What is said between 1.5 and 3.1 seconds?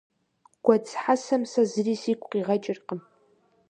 сэ зыри сигу къигъэкӀыркъым.